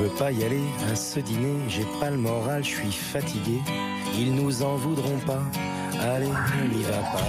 [0.00, 3.58] Je veux pas y aller à ce dîner, j'ai pas le moral, je suis fatigué.
[4.18, 5.42] Ils nous en voudront pas,
[6.00, 7.20] allez, on n'y va pas.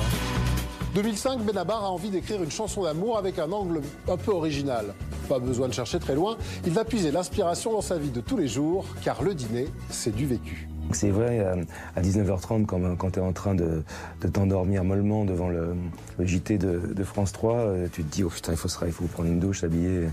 [0.96, 4.94] 2005, Benabar a envie d'écrire une chanson d'amour avec un angle un peu original.
[5.28, 8.38] Pas besoin de chercher très loin, il va puiser l'inspiration dans sa vie de tous
[8.38, 10.70] les jours, car le dîner, c'est du vécu.
[10.94, 11.66] C'est vrai, euh,
[11.98, 13.84] à 19h30, quand, quand tu es en train de,
[14.22, 15.76] de t'endormir mollement devant le,
[16.18, 18.78] le JT de, de France 3, euh, tu te dis, oh putain, il faut, se,
[18.86, 20.08] il faut prendre une douche, s'habiller.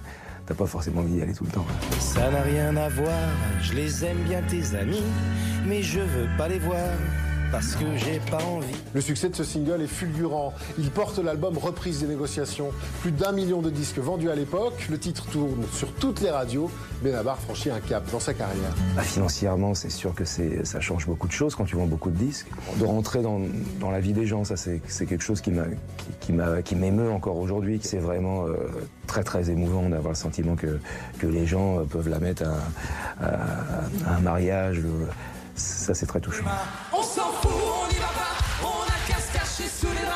[0.48, 1.66] T'as pas forcément envie d'y aller tout le temps.
[2.00, 3.28] Ça n'a rien à voir,
[3.60, 5.02] je les aime bien tes amis,
[5.66, 6.88] mais je veux pas les voir
[7.50, 8.74] parce que j'ai pas envie.
[8.94, 10.52] Le succès de ce single est fulgurant.
[10.78, 12.70] Il porte l'album Reprise des négociations.
[13.00, 14.86] Plus d'un million de disques vendus à l'époque.
[14.90, 16.70] Le titre tourne sur toutes les radios.
[17.02, 18.74] Benabar franchit un cap dans sa carrière.
[18.96, 22.16] Bah, financièrement, c'est sûr que ça change beaucoup de choses quand tu vends beaucoup de
[22.16, 22.48] disques.
[22.78, 23.40] De rentrer dans,
[23.80, 25.76] dans la vie des gens, ça c'est quelque chose qui m'émeut
[26.20, 26.32] qui,
[26.64, 27.80] qui m'émeut encore aujourd'hui.
[27.82, 28.56] C'est vraiment euh,
[29.06, 30.78] très très émouvant d'avoir le sentiment que,
[31.18, 34.80] que les gens peuvent la mettre à, à, à un mariage.
[35.58, 36.44] Ça c'est très touchant.
[36.92, 38.98] On s'en fout, on n'y va pas, on a
[39.32, 40.07] cacher sous les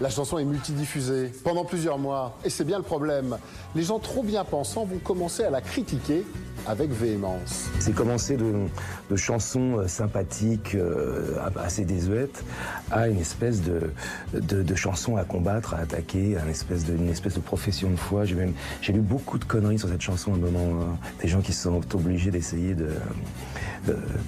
[0.00, 2.38] La chanson est multidiffusée pendant plusieurs mois.
[2.42, 3.36] Et c'est bien le problème.
[3.74, 6.24] Les gens trop bien pensants vont commencer à la critiquer
[6.66, 7.68] avec véhémence.
[7.78, 8.66] C'est commencé de,
[9.10, 12.44] de, chansons sympathiques, euh, assez désuètes,
[12.90, 13.92] à une espèce de,
[14.34, 17.90] de, de, chansons à combattre, à attaquer, à une espèce de, une espèce de profession
[17.90, 18.24] de foi.
[18.24, 20.80] J'ai même j'ai lu beaucoup de conneries sur cette chanson à un moment.
[20.80, 20.84] Euh,
[21.22, 22.88] des gens qui sont obligés d'essayer de,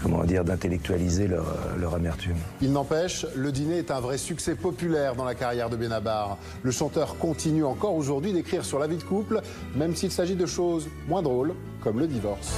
[0.03, 1.45] comment dire, d'intellectualiser leur,
[1.79, 2.37] leur amertume.
[2.61, 5.35] Il n'empêche, le dîner est un vrai succès populaire dans la
[5.71, 6.39] de Benabar.
[6.63, 9.41] Le chanteur continue encore aujourd'hui d'écrire sur la vie de couple,
[9.77, 12.55] même s'il s'agit de choses moins drôles, comme le divorce.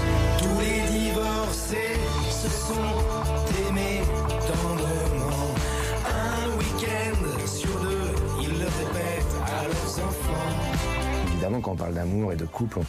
[11.60, 12.84] Quand on parle d'amour et de couple, on,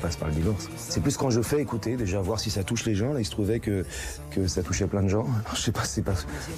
[0.00, 0.68] passe par le divorce.
[0.76, 3.12] C'est plus quand je fais écouter, déjà voir si ça touche les gens.
[3.12, 3.84] Là, il se trouvait que,
[4.30, 5.26] que ça touchait plein de gens.
[5.54, 6.14] Je sais pas si c'est pas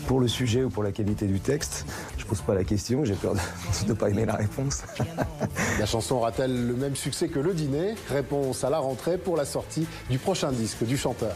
[0.06, 1.86] pour le sujet ou pour la qualité du texte.
[2.18, 4.82] Je pose pas la question, j'ai peur de ne pas aimer la réponse.
[5.78, 7.94] La chanson aura-t-elle le même succès que le dîner?
[8.08, 11.34] Réponse à la rentrée pour la sortie du prochain disque du chanteur.